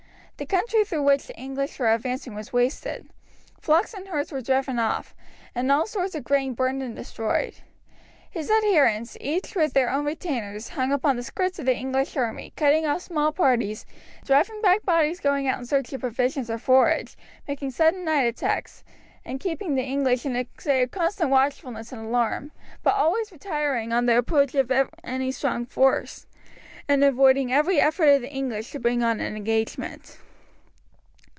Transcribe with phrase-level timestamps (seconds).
[0.37, 3.07] The country through which the English were advancing was wasted.
[3.59, 5.13] Flocks and herds were driven off,
[5.53, 7.57] and all stores of grain burned and destroyed.
[8.31, 12.53] His adherents, each with their own retainers, hung upon the skirts of the English army,
[12.55, 13.85] cutting off small parties,
[14.25, 17.15] driving back bodies going out in search of provisions or forage,
[17.47, 18.83] making sudden night attacks,
[19.23, 23.93] and keeping the English in a state of constant watchfulness and alarm, but always retiring
[23.93, 24.71] on the approach of
[25.03, 26.25] any strong force,
[26.89, 30.17] and avoiding every effort of the English to bring on an engagement.